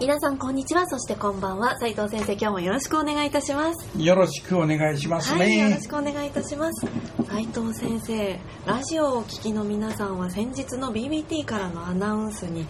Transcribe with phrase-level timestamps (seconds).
[0.00, 0.86] 皆さんこんにちは。
[0.86, 1.76] そしてこんばんは。
[1.80, 4.00] 斉藤先生今日もよろしくお願いいたします。
[4.00, 6.86] よろしくお願いしますね、はい、よろしくお願いいたします。
[7.28, 12.64] 斉藤先生ラジオをお聞きの皆さんは先日の BBT からのアナウンスに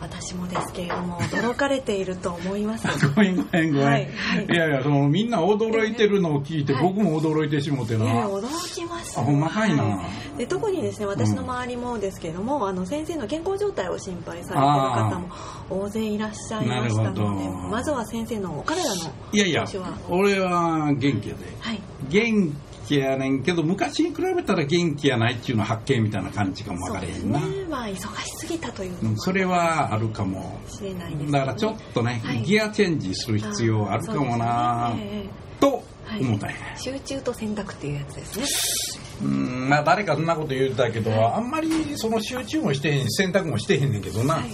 [0.00, 2.86] 私もですけれども 驚かれていると思います。
[3.14, 10.04] ごめんごめんごめん、はいはい、いやいやそのみんな驚いてるのを聞いて、僕も驚いてしもてな、いや驚きました、あほんまかいな、は
[10.34, 15.28] い、で特にですね私の周りもですけれども、うん、あの先生の健康状態を心配されてる方も
[15.70, 19.64] 大勢いらっしゃいましたのでまずは先生のお体のいやいや
[20.08, 22.52] 俺は元気で、はい、元
[22.90, 35.28] 気やねんけど昔に比べたら元気やないっていうの発見みたいな感じかも分かれへんな、ね、まあ忙しすぎたといううん、それはあるかもしれないです、ね、だからちょっとね、はい、ギアチェンジする必要あるかもな、ね、
[35.60, 35.84] と
[36.20, 39.00] 思ったんや、はい、集中と選択っていうやつですね。
[39.22, 44.44] うんまあ誰かそんなこと言うたけど、はい、あんまりその集中もしてへん選択もしてへんねんけどな、はい、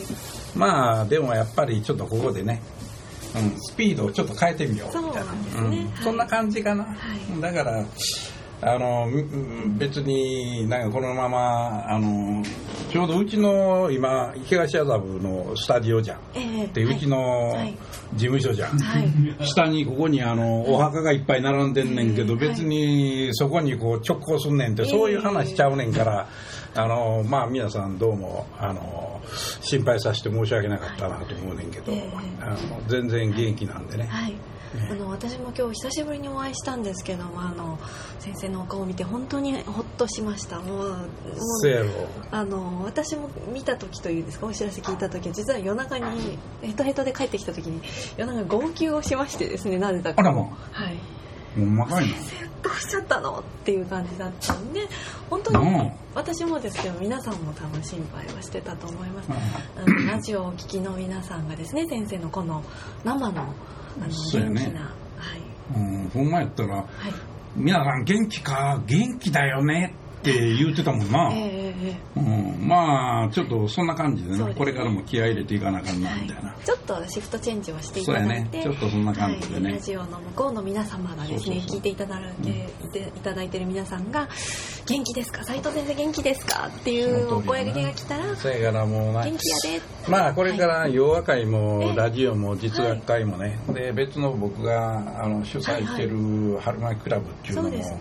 [0.56, 2.75] まあでもやっぱりちょっとここでねうん、
[3.58, 4.98] スピードをちょっと変えてみよう。
[4.98, 5.78] みたいなそ,、ね。
[5.98, 6.90] うん、そんな感じかな、は
[7.38, 7.84] い、だから
[8.62, 9.06] あの
[9.76, 12.42] 別になんかこのままあの
[12.90, 17.54] ちょうどうちの今東麻布のスタジオじゃん、えー、でうちの
[18.14, 26.28] 事務所じゃん、はい、下にここにあのお墓がいっぱい並んでんねんけど、別にそこにこう直行すんねんってそういう話しちゃうねんから、
[26.76, 29.20] あのまあ皆さんどうもあの
[29.62, 31.92] 心配させて申し訳なかったなと思うねんけど、
[32.40, 34.04] あの全然元気なんでね。
[34.04, 34.34] はい。
[34.90, 37.78] あの私も今日久しぶりにお会いしたんですけどもあの
[38.18, 40.58] 先生のお顔を見て本当にほっとしました。
[40.58, 41.00] もうもう
[42.30, 47.80] あの私も見た時というんですかお知らせ聞いた時は実は夜中にヘトヘトで帰ってきた時に
[48.18, 50.20] 夜中号泣をしましてですねなぜだか。
[50.20, 50.98] あらもはい
[51.56, 53.38] もうまかい先生どうしちゃったの？
[53.40, 54.86] っていう感じだったんで
[55.30, 59.30] 本当に私もですけど皆さんも多分心配はしてたと思います、
[59.76, 62.62] あのラジオをお聞きの皆さんがですね先生のこの
[63.04, 63.44] 生のあ
[64.00, 64.94] の元気な、は
[65.36, 65.74] い。
[65.74, 66.86] うん、ほんまやったら、はい、
[67.56, 68.82] 皆さん元気か？
[68.86, 69.94] 元気だよね？
[70.20, 84.28] って言ってたもんな、えー、うん、まあちょっとそんな感じでね、ね、これからも気合い入れていかなあかんなみたいな、はい、ちょっとシフトチェンジをしていただいて、ね、ちょっとそんな感じでね、はい、ラジオの向こうの皆様がですね聞いていただけ、うん、いただいてる皆さんが
[84.86, 85.44] 「元気ですか？
[85.44, 89.36] 斉藤先生元気ですか?」っていうお声掛けが来たらそやからもう元気や
[89.78, 98.00] でまあこれから洋和会もラジオも実学会もね、で別の僕があの主催してる春巻クラブっていうのも、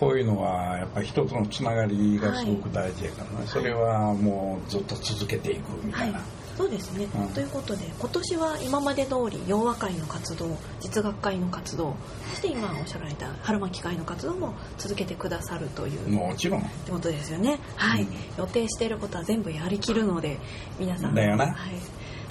[0.00, 6.18] こういうのはやっぱり一つのつながりがすごく大事やからね、はい、それはもうずっと続けていくみたいな。
[6.18, 6.24] はい。
[6.56, 11.96] そうですね、うん、ということで今年は今まで通り洋和会の活動実学会の活動
[12.30, 16.60] そして今おっしゃられた春巻会の活動も続けてくださるというもちろん。
[16.60, 17.58] ってことですよね。
[17.76, 20.38] はい、うん、予定していることは全部やりきるので
[20.78, 21.14] 皆さん。
[21.14, 21.54] だよな、はい、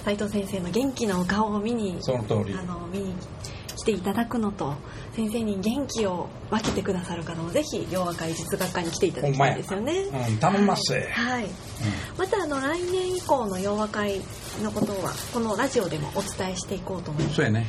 [0.04, 2.54] 斉藤先生の元気なお顔を見にその通り。
[2.54, 3.43] あの見に来
[3.84, 4.74] ていただくのと
[5.12, 9.92] 先生に元気を分けてくださる方もぜひ洋和会実学科に来ていただきたいですよね。
[10.28, 11.50] うん、頼みます、はい、はい、うん、
[12.18, 14.20] またあの来年以降の洋和会
[14.62, 17.36] のことはこのラジオでもお伝えしていこうと思います。
[17.36, 17.66] そうやね。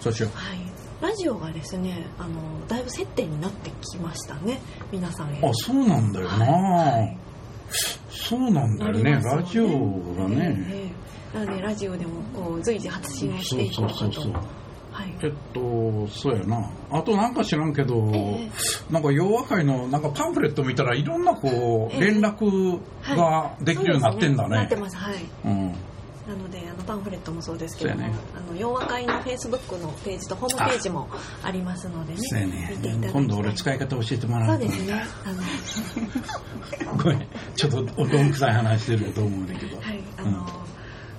[0.00, 0.30] そうしよう。
[0.36, 0.58] はい。
[1.00, 4.60] ラジオがですねあのだいぶ接点になってきましたね。
[4.90, 7.16] 皆さんへあそうなんだよな、はい、
[8.10, 10.56] そうなんだよね、ね、ラジオがね、
[11.34, 14.57] えー、なのでラジオでもこう随時発信をしていこうかと
[15.22, 16.70] えっとそうやな。
[16.90, 22.80] あとなんか知らんけど、えー、なんか洋和会のなんかパンフレット見たらいろんなこう、連絡
[23.16, 24.96] ができるようになってんだね、なってます。
[24.96, 25.74] はい、うん、
[26.28, 31.08] なのであのパンフレットもそうですけども、ね、あの洋和会のフェイスブックのページとホームページも
[31.42, 32.68] ありますのでねね。
[32.76, 35.04] 見ていただ今度俺使い方教えてもらうそうですね。
[35.24, 37.26] あの ごめん。
[37.56, 39.76] ちょっとおどんくさい話してると思うんだけど。
[39.76, 40.02] はい。
[40.18, 40.67] あの、うん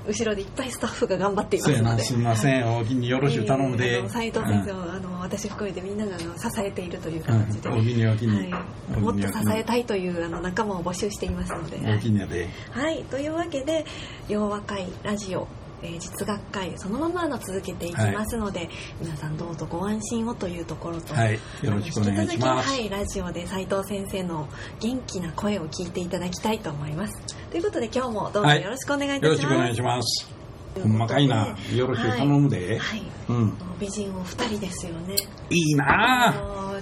[0.09, 2.03] 後ろでいっぱいスタッフが頑張っていますので。
[2.03, 4.09] すみません、はい、お気によろしく頼むで。
[4.09, 8.65] 斉藤先生を、あの私含めてみんながあの支えているという形で、うん、お気にお気に、は
[8.97, 11.77] い、もっと支えたいというあの仲間を募集していますので。
[11.93, 12.49] お気にやで。
[12.71, 13.03] はい。
[13.03, 13.85] というわけで
[14.27, 15.47] 洋和会ラジオ
[15.81, 18.69] えー、実学会そのままの続けていきますので、はい、
[19.01, 21.39] 皆さんどうぞご安心をというところと、はい、よ
[21.71, 22.69] ろしくお願いします。
[22.69, 24.47] はい、ラジオで斉藤先生の
[24.79, 27.35] 元気な声を聞いていただきたいと思います。
[27.49, 29.43] ということで今日もどうぞよろしくお願いいたします。
[29.43, 30.39] よろしくお願いします。
[30.81, 31.57] ほんまかいな。
[31.73, 32.77] よろしく頼むで。
[32.77, 33.01] はい。
[33.29, 35.15] うん、美人お二人ですよね。
[35.49, 36.33] いいな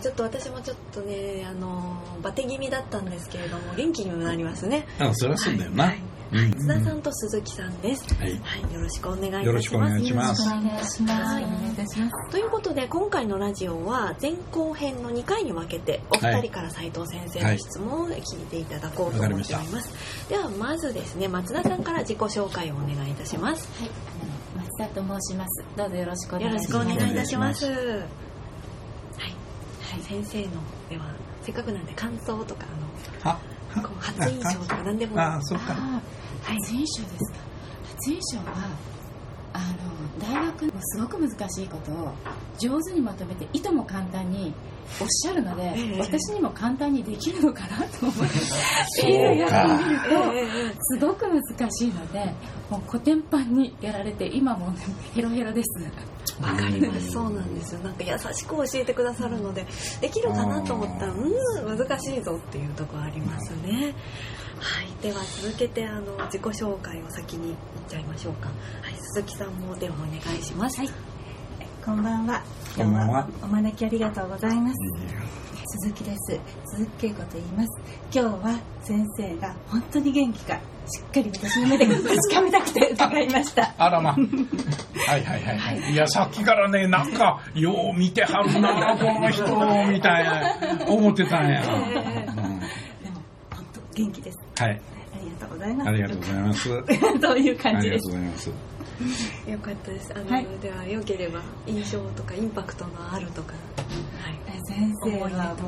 [0.02, 4.86] ちょっと私もちょっとね、あの、バテ気味だったんですけれども、元気にもなりますね。
[5.00, 5.86] あ、そりゃそうだよな。
[5.86, 8.04] はいはい、津田さんと鈴木さんです。
[8.16, 9.48] はい、はい、よろしくお願いいたします。
[9.48, 10.42] よろしくお願いします。
[10.42, 11.04] お願いします。
[11.04, 12.32] お願いいたします。
[12.32, 19.94] ということで、今回のラジオは前後編の2回に分けて、お二人から斉藤先生の質問を聞いていただこうと思っております。
[20.28, 23.70] では、まずですね、松田さんから自己紹介をお願いいたします。
[23.80, 23.90] はい、
[24.58, 25.64] 松田と申します。
[25.78, 26.72] どうぞよろしくお願いします。
[26.74, 27.66] よろしくお願いいたします。
[27.66, 27.98] はい、は
[29.98, 30.50] い、先生の
[30.90, 31.06] では
[31.42, 32.66] せっかくなんで感想とか
[33.24, 33.38] あの。
[33.82, 35.20] こう初印象とか何でも。
[35.20, 35.74] あそうか。
[36.44, 37.40] 初印象ですか。
[37.96, 38.70] 初印象は
[39.54, 42.14] あの大学のすごく難しいことを
[42.60, 44.54] 上手にまとめていとも簡単に
[45.02, 50.06] おっしゃるので、えー、私にも簡単にできるのかなと思ってやってみると
[50.82, 52.34] すごく難しいので
[52.70, 54.74] もうコテンパンにやられて今も
[55.14, 55.80] ヘロヘロです
[56.42, 57.12] わかります。
[57.14, 57.80] そうなんですよ。
[57.80, 59.66] なんか優しく教えてくださるので
[60.02, 61.78] できるかなと思ったらうん。
[61.78, 63.94] 難しいぞっていうところありますね。
[64.60, 64.88] はい。
[65.02, 67.56] では続けてあの自己紹介を先に言っ
[67.90, 68.48] ちゃいましょうか。
[68.82, 68.96] はい。
[69.14, 70.80] 鈴木さんもではお願いします。
[70.80, 70.90] はい。
[71.86, 72.44] こんばんは。
[72.76, 73.28] こんばんは。
[73.42, 76.40] お招きありがとうございます鈴木です。
[76.66, 77.70] 鈴木恵子と言います。
[78.14, 80.60] 今日は先生が本当に元気かし
[81.02, 83.74] っかり私の目で確かめたくて伺いました。
[83.78, 85.96] あらまはいはいはい、はい、い。
[85.96, 89.44] やさっきからねなんかよう見てはるなこの人
[89.92, 93.22] みたいな思ってたんや、えー、でも
[93.52, 94.38] 本当元気です。
[94.56, 94.72] はい。
[94.72, 95.90] ありがとうございます。
[95.90, 96.70] ありがとうございます。
[97.22, 98.10] そういう感じです。
[98.10, 98.77] ありがとうございます
[99.50, 100.14] よかったです。
[100.16, 103.54] あの、はい、ではよければ印象とかインパクトのあるとか、
[104.22, 105.64] はい、先生はもうなんか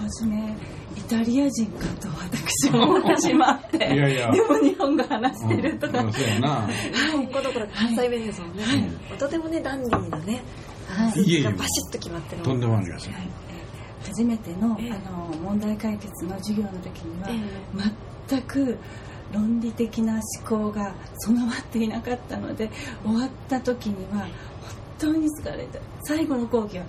[0.00, 0.54] 初め、
[0.96, 4.32] イタリア人かと私は思ってしまっていやいや。
[4.32, 6.48] でも日本語話してるとか、うん、そうやな。
[6.48, 6.68] は
[7.22, 7.28] い。
[7.28, 10.42] この頃関西弁ですもんね、はい、とてもねダンディーなね
[10.88, 11.48] はい、いえいえ。
[11.50, 12.42] バシッと決まってる。
[12.42, 13.28] とんでもありません、はい。
[14.04, 17.28] 初めての,、あの問題解決の授業の時には、
[18.26, 18.78] 全く
[19.32, 22.70] 論理的な思考が備わっていなかったので
[23.04, 24.30] 終わった時には本
[24.98, 25.78] 当に疲れた。
[26.04, 26.84] 最後の講義は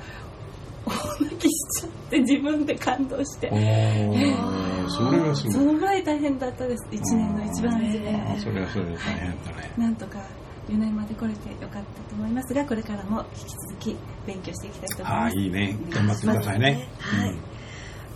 [0.85, 5.53] 大泣きしちゃって自分で感動して、えー、それはすごい。
[5.53, 6.87] そのぐらい大変だったです。
[6.89, 10.19] 1年の一番初めそれはそれで大変だね、はい、なんとか
[10.69, 12.53] 4年まで来れてよかったと思います。
[12.53, 13.95] がこれからも引き続き
[14.25, 15.33] 勉強していきたいと思います。
[15.35, 15.77] ああいいね。
[15.89, 17.35] 頑張ってくださいね、はい、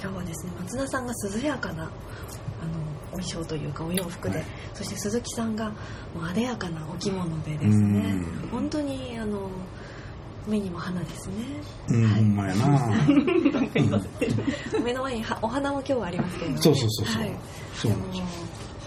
[0.02, 1.92] 今日はですね松田さんが涼やかなあの
[3.14, 8.16] お衣装というかお洋服で、はい、そして鈴木さんがもうあでやかなお着物でですね
[8.52, 9.50] 本当にあの
[10.48, 11.36] 目にも花ですね。
[11.88, 12.98] うん、はい、ほんまやな。
[14.84, 17.22] 目の前にお花も今日はありますけれども、ね、そうそうそうそう。
[17.22, 17.40] はい、
[17.74, 17.92] そう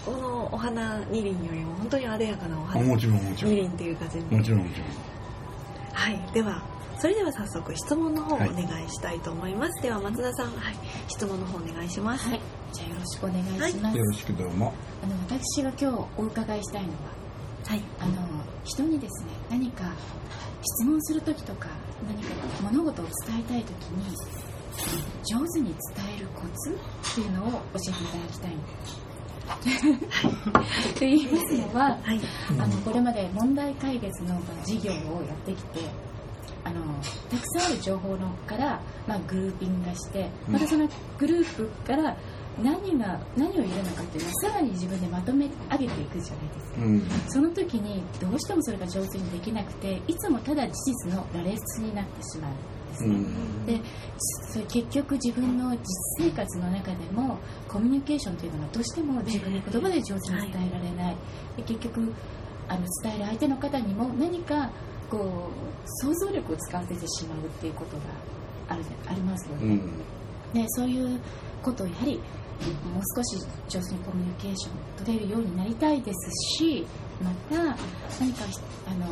[0.05, 2.85] このお花二輪よりも本当にあでやかなお花。
[2.85, 3.51] もちろんもちろん。
[3.53, 4.87] 二輪っていう感じもちろんもちろん。
[5.93, 6.63] はい、では
[6.99, 8.49] それでは早速質問の方をお願
[8.85, 9.71] いしたいと思います。
[9.73, 10.75] はい、では松田さん、はい、
[11.07, 12.29] 質問の方お願いします。
[12.29, 12.41] はい、
[12.77, 13.85] じゃあよろしくお願いします。
[13.85, 14.71] はい、よろしくどうも。
[15.03, 16.95] あの私が今日お伺いしたいのは、
[17.65, 18.13] はい、あの
[18.63, 19.95] 人にですね何か
[20.61, 21.69] 質問する時とか
[22.07, 22.29] 何か
[22.61, 24.15] 物事を伝えたい時に
[25.25, 28.51] 上手に伝えるコツっていうのを教えていただきたい。
[30.93, 32.21] と言いますのは、はい、
[32.59, 35.79] あのこれまで問題解決の事業をやってきて
[36.63, 36.81] あの
[37.29, 42.17] たくさんある情報のから、まあ、グルーピングしてまたそのグループから
[42.63, 50.73] 何が何を入れるのかっていうのをさらに自分でまとめ上げていくじゃないですか、うん、その時にどうしてもそれが上手にできなくていつもただ事
[51.07, 53.81] 実の羅列になってしまうんですね、うん、で
[54.49, 55.79] それ結局自分の実
[56.19, 57.37] 生活の中でも
[57.67, 61.15] コミュニケーションというのがどうしても自分の言葉で上手に伝えられない、
[61.57, 62.13] で結局
[62.67, 64.69] あの伝える相手の方にも何か
[65.09, 68.03] こう想像力を使わせてしまうっていうことが
[68.69, 69.97] あるありますので、うん、
[70.53, 71.19] でそういう
[71.61, 72.19] ことをやはり
[72.93, 73.37] もう少し
[73.69, 76.85] 上手にコミュニケーション取れるようになりたいですし
[77.23, 77.63] また
[78.19, 78.45] 何か
[78.87, 79.07] あの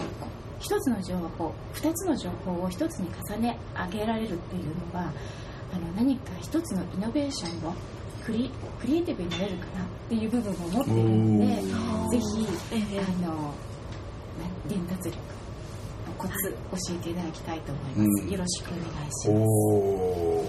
[0.60, 3.58] 一つの情報二つの情報を一つに重ね
[3.92, 5.12] 上げられるっていうのは
[5.74, 7.74] あの何か一つのイノベーションを
[8.26, 8.50] クリ
[8.82, 12.24] クリエイティブになれるかなっていう部分を持っているのでぜ
[12.72, 13.54] ひ、あの
[14.68, 15.18] 伝達力
[16.18, 16.34] コツ
[16.90, 19.30] 教えていただきたいと思います、よろしくお願いし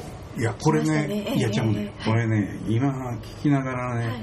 [0.01, 2.91] ますいやこれね、ね、いやちゃうね、これね今
[3.39, 4.19] 聞きながらね、はい、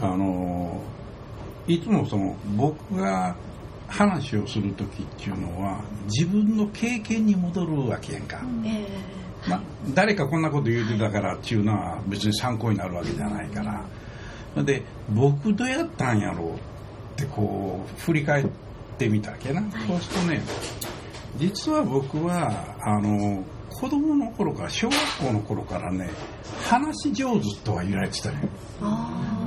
[0.00, 0.80] あの
[1.66, 3.36] いつもその僕が
[3.88, 8.40] 話をする時っていうのは自分の経験に戻るわけやんか、
[9.48, 9.62] まあ、
[9.94, 13.84] 誰かこんなこと言うてたからっていうのは別に参考になるわけじゃないから。
[14.64, 16.58] で僕どうやったんやろうっ
[17.16, 18.48] てこう振り返っ
[18.96, 20.42] てみたわけな、そうするとね
[21.36, 23.44] 実は僕はあの
[23.80, 26.10] 子供の頃から小学校の頃からね
[26.68, 28.48] 話し上手とは言われてたね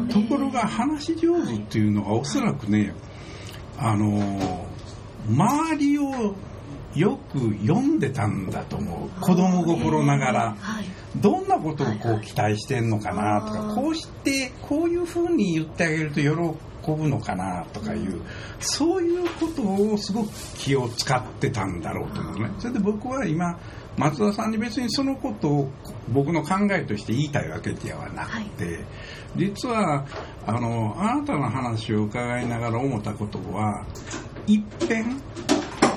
[0.10, 2.94] ところが話し上手っていうのがおそらくね
[3.78, 4.66] あの
[5.28, 6.36] 周りを
[6.96, 9.22] よく読んでたんだと思う。
[9.22, 10.56] 子供心ながら、
[11.18, 18.22] どんなことをこう期待してんのかなとかこうしてこういうふうに言ってあげると喜ぶのかなとかいう
[18.60, 22.52] そういうことをすごく気を使ってたんだろうと思うね。
[22.60, 23.60] それで僕は今
[23.98, 25.70] 松田さんに別にそのことを
[26.10, 28.86] 僕の考えとして言いたいわけではなくて、はい、
[29.36, 30.06] 実は
[30.48, 33.86] あのあなたの話を伺いながら思ったことは
[34.48, 35.22] 一遍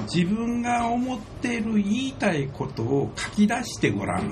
[0.05, 4.31] 自分が思っている言いたいことを書き出してごらんっ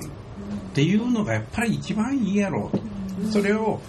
[0.73, 2.83] ていうのがやっぱり一番いいやろうと。
[3.31, 3.79] それを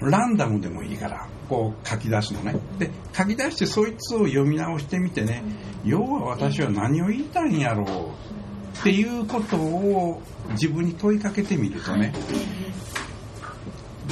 [0.00, 2.56] ランダムでもいいからこう書き出すのね。
[2.78, 5.42] で書き出してそいつを読み直してみてね。
[5.84, 12.12] 要は私は何を言いたいんやろうっていうことを自分に問いかけてみるとね、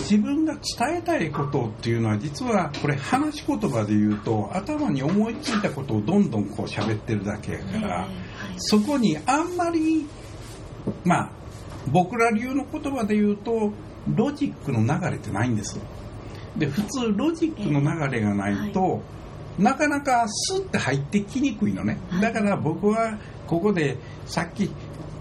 [0.09, 8.09] 自分が伝えたいことっていうのは実はこれ話し言葉で言うと頭に思いついたことをどんどんこう喋ってるだけやから、
[8.57, 10.07] そこにあんまり
[11.05, 11.31] まあ
[11.89, 13.73] 僕ら流の言葉で言うと
[14.15, 15.79] ロジックの流れってないんです
[16.57, 19.03] で普通ロジックの流れがないと、
[19.59, 21.99] なかなかスッて入ってきにくいのね。
[22.21, 24.71] だから僕はここでさっき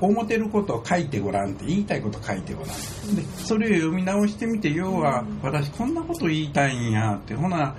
[0.02, 2.70] 思ってることを書いてごらんって言いたいこと書いてごらん。
[3.16, 7.76] でそれを読み直してみて要は私こんなこと言いたいんやってほな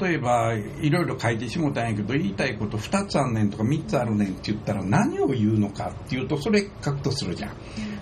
[0.00, 7.52] 例えばいろいろ書いてしもたんやけど言いたいこと2つあんねんとか3つあるねんって言ったら何を言うのかっていうとそれ書くとするじゃん。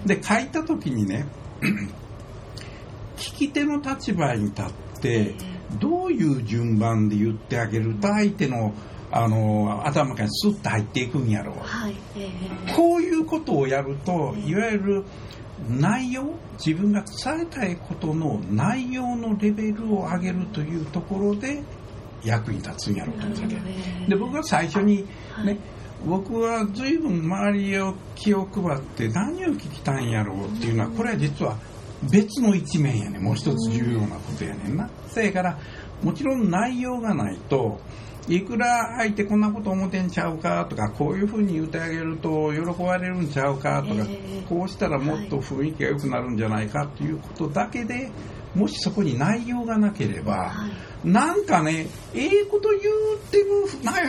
[0.06, 1.26] で書いた時にね
[3.16, 5.34] 聞き手の立場に立って
[5.80, 8.72] どういう順番で言ってあげると相手の
[9.10, 15.04] あの頭からスッと入っていくんやろう、はいえー、こういうことをやるといわゆる
[15.68, 16.34] 内容
[16.64, 21.62] 自分が伝えたいことの内容のレベルを上げるというところで
[22.24, 24.08] 役に立つんやろうと思うわけ。
[24.08, 25.58] で僕は最初にね、はい、
[26.06, 31.56] 僕は随分周りを気を配って何を聞きたいんやろうっていうのはこれは実は
[32.10, 34.90] 別の一面やねもう一つ重要なことやねんな。
[35.06, 35.58] せやから
[36.02, 37.80] もちろん内容がないと
[38.28, 44.04] いくら相手こんなこと思ってんちゃうかとかこういうふうに言ってあげると喜ばれるんちゃうかとか、
[44.48, 48.10] こうしたらもっと雰囲気が良くなるんじゃないかということだけで
[48.54, 50.52] もしそこに内容がなければ、
[51.04, 52.82] なんかねええこと言う
[53.30, 54.04] てるなえ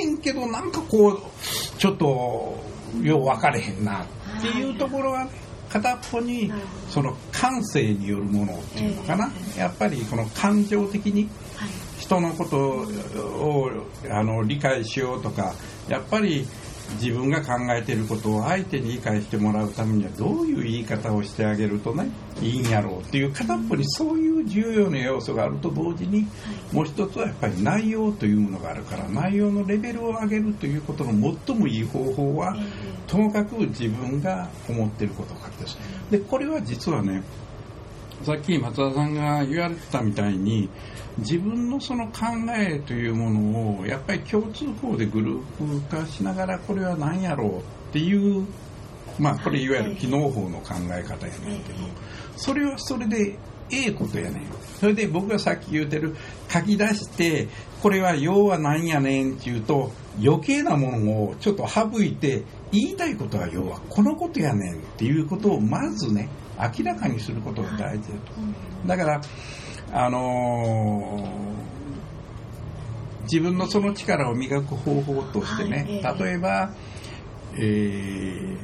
[0.00, 2.56] えねんけどなんかこうちょっと
[3.02, 4.06] よう分かれへんなっ
[4.40, 5.30] ていうところはね
[5.70, 6.52] 片っぽに
[6.88, 11.28] その感性によるものっていうのかな、やっぱりこの感情的に
[12.04, 13.70] 人のことを
[14.10, 15.54] あの理解しようとか
[15.88, 16.46] やっぱり
[17.00, 22.10] 自分が考えていることを相手に理解してもらうためにはどういう言い方をしてあげるとね
[22.42, 26.26] いいんやろうっていう片っぽにそういう重要な要素があると同時に
[26.72, 31.12] もう一つはやっぱり内容というものがあるから内容のレベルを上げるということの
[31.46, 32.54] 最もいい方法は
[33.06, 35.78] ともかく自分が思っていることを書き出す。
[36.10, 37.22] でこれは実はね
[38.24, 40.68] さっき松田さんが言われてたみたいに
[41.18, 48.46] 自分のその考えというものをやっぱり共通項でグループ化しながらこれは何やろうっていう
[49.18, 51.78] まあこれいわゆる機能法の考え方やねんけど
[52.36, 53.36] それはそれで
[53.70, 54.42] ええことやねん。
[54.78, 56.14] それで僕がさっき言うてる
[56.50, 57.48] 書き出して
[57.82, 59.92] これは要は何やねんっていうと
[60.22, 62.42] 余計なものをちょっと省いて
[62.72, 66.28] 言いたいことは要はこのことやねんっていうことをまずね
[66.58, 68.32] 明らかにすることが大事だと。
[68.86, 69.20] だから
[69.96, 76.74] あのー、自分のその力を磨く方法としてね、はい、例えば、
[77.56, 78.58] えー、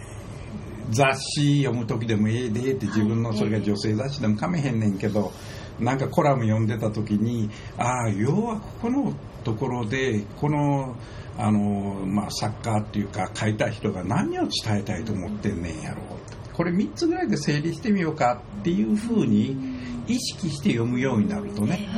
[0.90, 5.30] 雑誌読む時でもええでって自分のそれが女性雑誌でもかめへんねんけど
[5.78, 10.96] なんかコラム読んでた時にああ要はここのところでこの
[11.38, 11.60] あの、
[12.06, 16.54] まあ、作家っていうか書いた人が何を伝えたいと思ってんねんやろう。
[16.54, 21.88] これ3つぐらいで整理してみようかっていうふうに意識して読むようになるとね、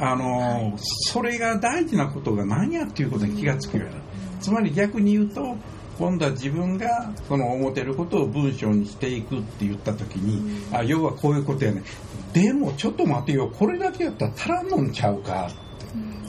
[0.00, 4.04] あのそれが大事なことが何やっていうことに気がつくようになる。
[4.40, 5.56] つまり逆に言うと
[5.98, 11.82] 今度は自分がその思ってることを文章にしていくって言った時に、あ要はこういうことやね。
[12.32, 13.48] でもちょっと待てよ。
[13.48, 15.46] これだけやったら足らんのんちゃうか。
[15.46, 15.54] って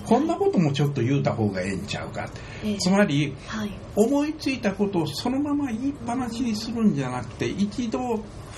[0.05, 2.29] こんなこともちょっと言うた方がええんちゃうか、
[2.63, 7.99] えー、つまり、はい、思いついたことをそのまま言いっぱなしにするんじゃなくて一度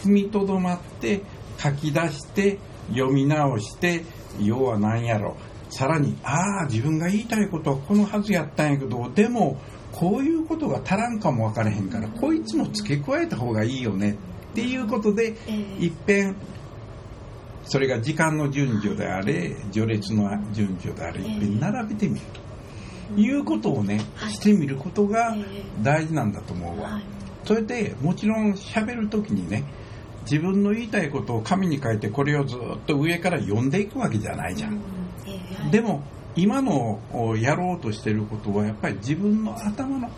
[0.04, 1.22] 踏みとどまって
[1.58, 2.60] 書き出して
[2.90, 4.04] 読み直して
[4.42, 5.36] 要は何やろ
[5.70, 9.60] さらにああ自分が言いたいことはこのはずやったんやけどでも
[9.92, 14.18] こういうことが足らんかも分からへんからこいつも付け加えた方がいいよね
[14.52, 16.36] っていうことで、えー、いっぺん
[17.66, 22.48] それが時間の順序であれ序列の順序であれいっぺん並べてみると。
[23.16, 25.34] いうことをね、してみることが
[25.82, 27.00] 大事なんだと思うわ。
[27.46, 29.64] それでもちろん喋る時にね
[30.30, 34.82] 自分の言いたいことを紙に書いてこれをずっと上から読んでいくわけじゃないじゃん。
[35.72, 36.04] でも
[36.36, 37.00] 今の
[37.40, 40.14] やろうとしてることはやっぱり自分の頭の考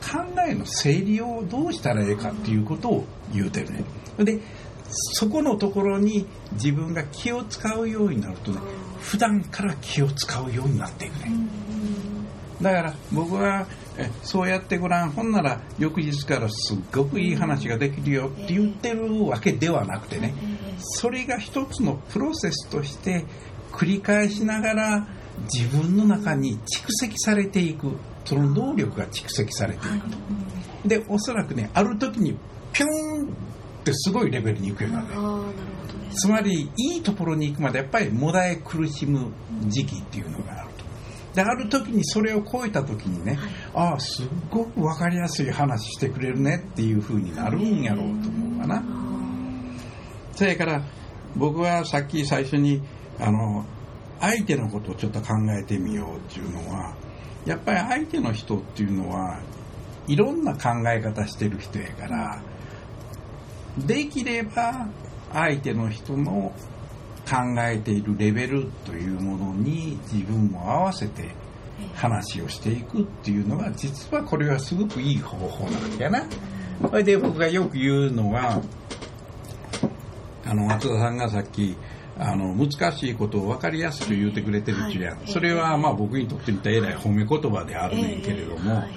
[0.45, 3.83] えの整理をどうしたらええかっていうことを言うてるね。
[4.17, 4.39] で
[4.89, 8.59] そこのところに自分が気を使うようになるとね
[8.99, 11.31] 普段から気を使うようになっていくね。
[12.61, 13.78] だから僕はえ
[14.23, 15.11] そうやってごらん。
[15.11, 20.33] ほんなら翌日からすっごくいい話ができるよって言ってるわけではなくてね。
[20.79, 23.25] それが一つのプロセスとして
[23.71, 25.07] 繰り返しながら
[25.53, 27.91] 自分の中に蓄積されていく。
[28.25, 30.09] その能力が蓄積されていく。
[30.09, 30.17] と
[30.85, 32.37] でおそらくねある時に
[32.73, 35.07] ピューンってすごいレベルに行くようになる
[36.13, 39.31] つまりいいところに行くまでやっぱりもだえ苦しむ
[39.67, 40.68] 時期っていうのがある。
[40.68, 40.68] と
[41.33, 48.83] である時にそれを超えた時にね、はい、ああすっごく分かりやすい話してくれるねっていうふうになるんやろうと思うかな。
[50.33, 50.83] それから
[51.35, 52.81] 僕はさっき最初に
[53.19, 53.65] あの
[54.19, 56.95] 相手のことをちょっと考えてみようっていうのは
[57.45, 59.41] やっぱり相手の人っていうのは
[60.07, 62.41] いろんな考え方してる人やから
[63.77, 64.87] できれば
[65.31, 66.53] 相手の人の
[67.29, 71.29] 考えているレベルというものに自分も合わせて
[71.95, 76.23] 話をしていくっていうのが実はこれはすごくいい方法なんだよな。
[76.81, 78.61] それで僕がよく言うのは
[80.45, 81.75] あの松田さんがさっき
[82.17, 88.89] あの難しいことを分かりやすく言うてくれてるっうやん、はい、それはまあ僕にとってみたらえらい褒め言葉であるねんけれども、はい、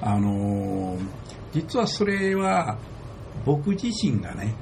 [0.00, 0.96] あの
[1.52, 2.78] 実はそれは
[3.44, 4.54] 僕自身がね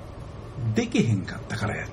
[0.75, 1.87] できへんかったからや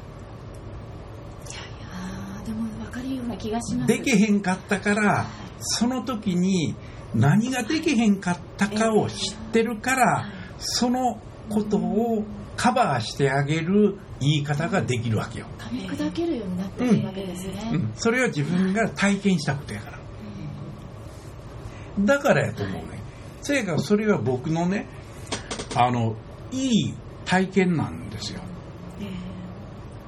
[3.40, 3.88] 気がします。
[3.88, 5.26] できへんかったから
[5.60, 6.76] その時に
[7.16, 10.26] 何ができへんかったかを知ってるから、
[10.60, 12.24] そのことを
[12.56, 15.48] カバーしてあげる言い方ができるわけよ。
[15.58, 20.00] 噛み砕けるようになってるわけですね、うん、それは自分が体験したことやから、
[22.00, 23.00] だからやと思うね。
[23.42, 24.88] せやからそれは僕のね
[25.76, 26.16] あの
[26.52, 26.94] いい
[27.26, 28.42] 体験なんですよ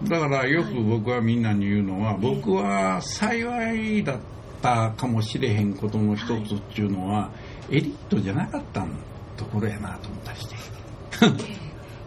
[0.08, 4.20] だからよく僕はみんなに言うのは、僕は幸いだっ
[4.62, 7.32] たかもしれへんことの一つっていうのは、
[7.70, 8.86] エリートじゃなかった
[9.38, 10.56] ところやなと思ったりして。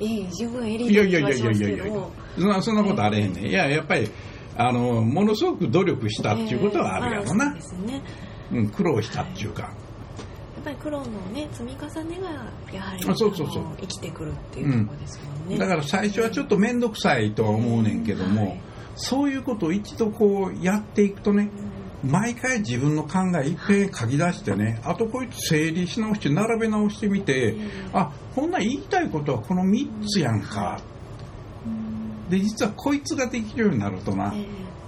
[0.00, 1.86] ええ、自分エリートいやいやいやいやいや。
[1.86, 1.94] いや
[2.36, 4.10] そんなそんなことあれへんね、いややっぱり
[4.56, 7.56] あのものすごく努力したっていうことはあるやろな、
[8.52, 9.72] うん、苦労したっていうか。
[10.64, 12.30] ぱり苦労のね積み重ねが
[12.72, 13.46] やはりそうそうそう。
[13.80, 18.60] 生きてくるっていうところですもんね、うん、だから最初はちょっと面倒くさいとは思うねんけども、はい、
[18.96, 21.50] そういうことを一度こうやっていくとね、
[22.04, 27.56] 毎回自分の考えいっぺん書き出してね、あとこいつ整理し直して並べ直してみて、
[27.92, 30.80] あこんな言いたいことはこの3つやんか、
[32.28, 34.34] で実はこいつができるようになるとな、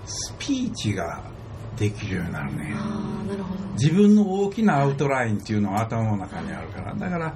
[0.05, 1.23] スピーチが
[1.77, 2.75] できるようになるね。
[3.75, 6.95] 自分の大きなアウトラインっていうのは頭の中にあるから。
[6.95, 7.35] だから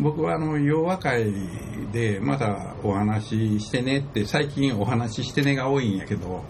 [0.00, 1.32] 僕はあの洋和会
[1.92, 6.44] でまたお話ししてねって最近お話ししてねが多いんやけど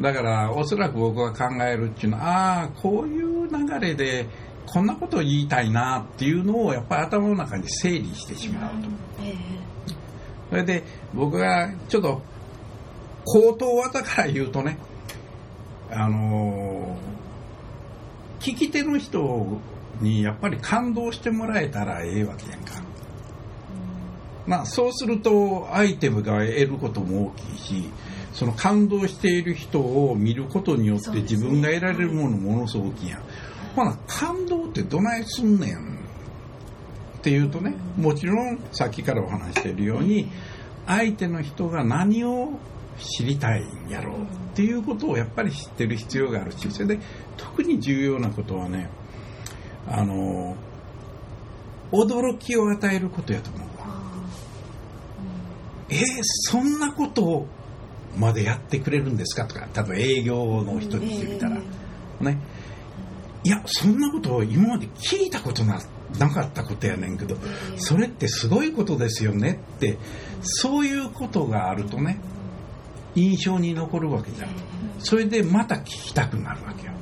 [0.00, 4.26] だからおそらく僕が考えるっていうのはああこういう流れで
[4.66, 8.88] こんなことを言いたいなっていうのをやっぱり頭の中に整理してしまうと。
[10.48, 10.82] それで
[11.14, 12.22] 僕がちょっと
[13.24, 14.78] 口頭技から言うとね
[15.90, 16.96] あの
[18.40, 19.60] 聞き手の人
[20.00, 22.82] にやっぱり感動してもらえたらええわけやんか。
[24.46, 27.90] まあ、そうするとアイテムが得ることも大きいし
[28.32, 33.22] その感動している人を見ることによって自分が得られるものものすごく大きいやん。
[33.76, 36.00] ほな感動ってどないすんねん
[37.18, 40.28] っていうとねもちろんさっきからお話しているように
[40.86, 42.58] 相手の人が何を
[42.98, 46.98] 知りたいんやろうっていうことをやっぱり知ってる必要があるしそれで
[47.36, 48.90] 特に重要なことはね
[49.88, 50.56] あの
[51.92, 53.86] 驚きを与えることやと思うわ。
[55.88, 57.46] えー、そんなこと
[58.16, 59.66] までやってくれるんですかとか。
[59.72, 61.60] 多分営業の人にしてみたら、
[62.20, 62.38] ね。
[63.42, 65.80] いやそんなことを今まで聞いたことな
[66.18, 67.36] なかったことやねんけど
[67.76, 69.96] それってすごいことですよねって
[70.42, 72.20] そういうことがあるとね
[73.14, 74.50] 印象に残るわけじゃん。
[74.98, 76.92] それでまた聞きたくなるわけよ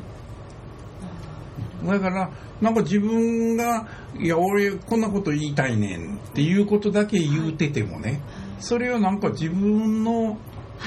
[1.85, 3.87] だからなんか自分が
[4.19, 8.21] いや俺こんなこと言いたいねんっていうことだけ言うててもね
[8.59, 10.39] それはなんか自分の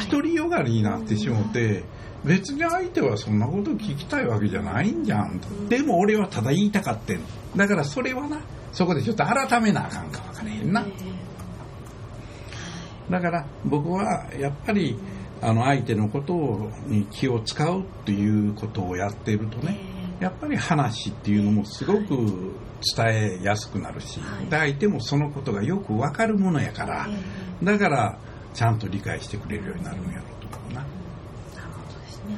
[0.10, 1.84] 独りよがりになってしもて
[2.24, 7.22] 別に相手はそんなこと聞きたいわけじゃないんじゃんでも俺はただ言いたかってん。
[7.56, 10.86] だからそれはなそこでちょっと改めなあかんか分からへんな。
[13.10, 14.98] だから僕はやっぱり
[15.42, 19.80] あの相手のことに気を使うっていうことをやってるとね
[20.22, 22.54] やっぱり話っていうのもすごく
[22.96, 27.08] 伝えやすくなるし、で相手もそのことがよく分かるものやから、
[27.64, 28.20] だから
[28.54, 30.24] ちゃんと理解してくれるようになるんやろ。
[30.24, 30.82] うと思うな。
[30.82, 30.88] なる
[31.74, 32.38] ほどですね。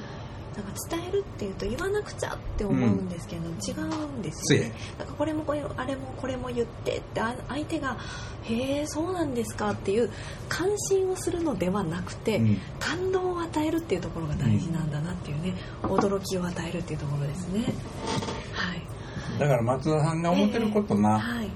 [0.56, 4.72] なんか伝えるっていうと言わなくちゃって思うんですけど、違うんですよね。
[5.00, 7.98] なんかこれもこれあれもこれも言ってってあ相手が
[8.44, 10.10] へえそうなんですかっていう
[10.50, 17.62] 関心をするのではなくて、うん感動を与えるっていうところが大事なんだなっていうね、驚きを与えるっていうところですね。
[18.54, 19.40] はい。
[19.40, 21.50] だから松田さんが思ってることな、はい。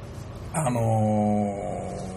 [0.53, 2.07] あのー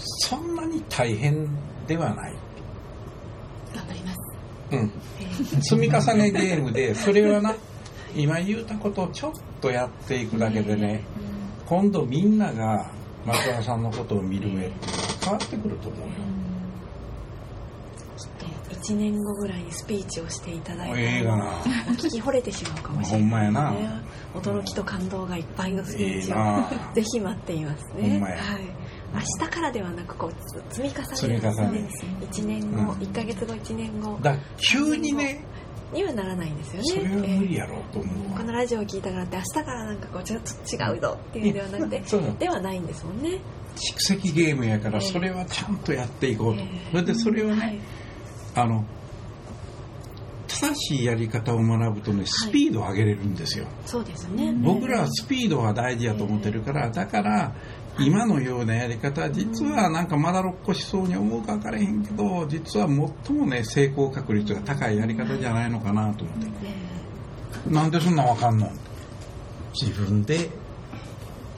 [0.00, 1.48] そんなに大変
[1.86, 2.34] ではない。
[3.74, 4.18] 頑張ります
[4.72, 4.92] うん。
[5.44, 7.54] 積み重ねゲームで、それはな、
[8.16, 11.04] 今言うたことをちょっとやっていくだけでね、
[11.66, 12.90] 今度みんなが
[13.26, 14.74] 松田さんのことを見る目って
[15.22, 16.14] 変わってくると思うよ。
[18.70, 21.46] 1年後ぐらいにスピーチをしていただいて、ええがな。
[21.88, 23.74] お聞き惚れてしまうかもしれない、ほんまやな
[24.34, 28.20] 驚きと感動がいっぱいのスピーチを、いいなぜひ待っていますね。
[28.20, 28.38] はい。
[29.14, 30.32] 明日からではなくこう
[30.70, 31.88] つ積み重ね積み重ね。
[32.30, 32.88] 1年後、うん。
[32.98, 34.18] 1ヶ月後1年後。
[34.20, 35.44] だ急にね、
[35.92, 36.84] にはならないんですよね。
[36.84, 38.38] それは無理やろうと思うわ。
[38.38, 42.02] このラジオを聞いたからって明日からなんかこうちょっと違うぞっていうんで はなくて
[42.38, 43.38] ではないんですもんね。
[43.76, 45.06] 蓄積ゲームやからええ。
[45.06, 46.90] それはちゃんとやっていこうと、ええ。
[46.90, 47.78] それでそれをね、はい。
[48.54, 48.84] あの
[50.48, 54.52] 正しいやり方を学ぶとねスピードを上げれるんですよ、そうですね。
[54.60, 57.54] 僕らはスピードが大事やと思ってるからだから
[58.00, 66.46] 今のようなやり方は実はなんかまだろっこしそうに思うか分からへんけど実は最もね成功確率が高いやり方じゃないのかなと思って。
[67.68, 68.70] えなんでそんな分かんの？
[69.80, 70.48] 自分で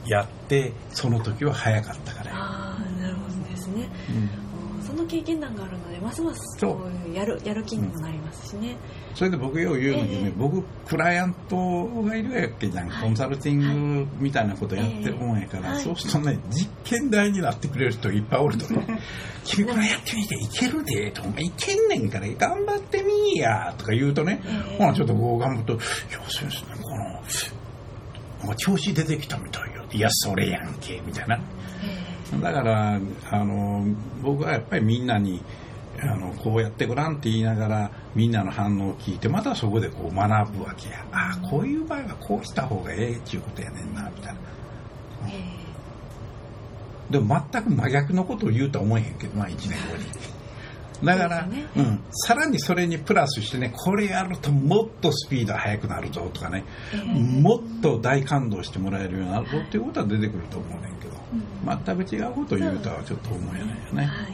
[0.05, 3.89] やってその時は早かったかえら、ああなるほどですね。
[4.09, 4.50] うん
[4.91, 6.65] その経験談があるのでますます
[7.13, 8.75] やるやる気にもなりますしね。
[9.15, 10.33] それで僕よう言うのにね、ええ。
[10.37, 13.03] 僕クライアントがいるやっけじゃん、はい。
[13.03, 15.73] コンサルティングみたいなことやってるもんやから、ええ。
[15.75, 18.99] はいそうするとね実験台になってくれる人いっぱいおるとね
[19.45, 24.77] 「君これやってみていけるで」とか「いけんねんから頑張ってみーや」とか言うとね、ええ。
[24.77, 25.81] ほなちょっとこう頑張ると「いや
[26.27, 27.03] 先生ねこの
[28.39, 31.39] なんか調子出てきたみたいよ」いやそれやんけ」みたいな。
[32.39, 33.85] だからあの
[34.21, 35.41] 僕はやっぱりみんなに
[35.99, 41.05] あのこうやってごらんって言いながらみんなの反応を聞いてまたそこでこう学ぶわけや。
[41.11, 44.39] ああこういう場合はこうした方がええっちゅうことやねんなみたいな。
[45.27, 45.31] え
[47.09, 47.11] え。
[47.11, 50.05] でも全く真逆のことを言うとは思えへんけどな1年後に
[51.03, 51.65] だからね。
[51.75, 56.63] うん、さらにそれにプラスしてねこれやるともっとスピード速くなるぞとかね、
[57.15, 61.13] もっと大感動してもらえるようになるぞっていうことは出てくると思うねんけど、
[61.65, 64.33] 全く違うことを言うとはちょっと思えないよね、はい。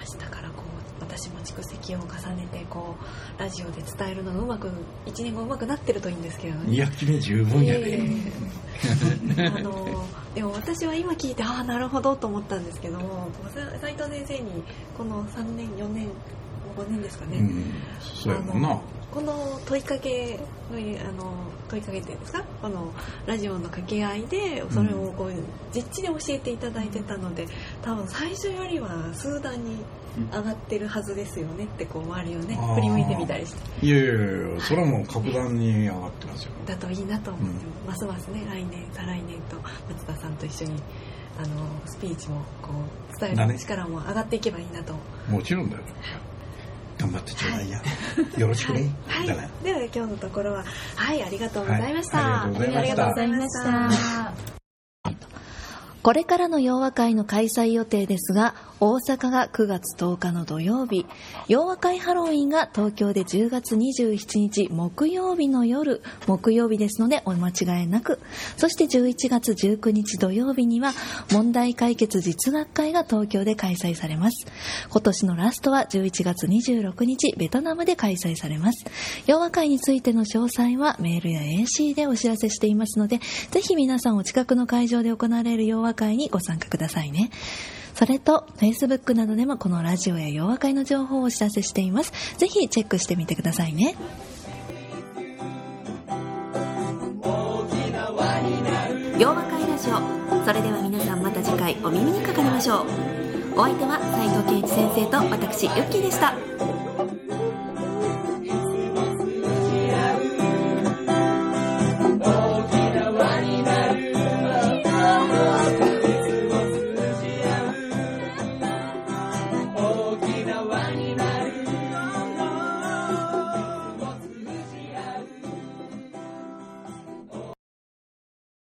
[0.00, 0.62] 明日からこ
[1.00, 3.04] う私も蓄積を重ねてこう
[3.42, 4.68] ラジオで伝えるのがうまく
[5.06, 6.72] 1年後うまくなってるといいんですけどね。
[6.72, 8.08] いや君十分やで、え
[9.36, 9.50] え。
[9.58, 13.28] あのでも私は今聞いてああなるほどと思ったんですけども
[13.80, 14.62] 斉藤先生に
[14.96, 16.06] この3年4年
[16.76, 18.68] 5年ですかね、うんそうやもんな。
[18.70, 20.38] あのこの問いかけ
[20.70, 21.34] のあの
[21.68, 22.44] 問いかけっていうんですか？
[22.62, 22.92] この
[23.26, 25.32] ラジオの掛け合いでそれをこう
[25.74, 27.46] 実地で教えていただいてたので
[27.82, 29.76] 多分最初よりは数段に
[30.32, 33.86] 上がってるはずですよねってこう周りをね振り向いてみたりして。
[33.86, 36.52] いやいやいやそれはもう格段に上がってますよ。
[36.66, 39.56] だといいなと思って、ますますね来年再来年と
[39.88, 40.82] 松田さんと一緒に
[41.38, 44.94] あのスピーチもこう伝える力も上がっていけばいいなと。
[45.28, 45.82] もちろんだよ。
[46.98, 47.82] 頑張ってちょうだいや、
[48.38, 49.26] よろしくね、はい、
[49.64, 54.32] では今日のところははいありがとうございました、はいありがとうございました。
[56.02, 61.06] これからの洋和会の開催予定ですが、大阪が9月10日の土曜日、
[61.46, 68.18] 洋和会ハロウィンが東京で10月27日木曜日の夜、木曜日ですのでお間違いなく、
[68.56, 70.94] そして11月19日土曜日には
[71.30, 74.46] 問題解決実学会が東京で開催されます。
[74.90, 78.84] 今年のラストは11月26日ベトナムで開催されます。
[79.28, 83.20] 洋和会についての詳細はメールや AC でお知らせしていますので、
[83.52, 87.30] ぜひ皆さんお近くの会場で行われる洋和会にご参加くださいね。
[87.94, 92.12] それと、Facebook などでもこのラジオや洋和会の情報をお知らせしています。
[92.36, 93.94] ぜひチェックしてみてくださいね。
[99.18, 100.44] 洋和会ラジオ。
[100.44, 102.86] それでは皆さんまた次回お耳にかかりましょう。
[103.54, 106.81] お相手は斉藤健一先生と私、ゆっきーでした。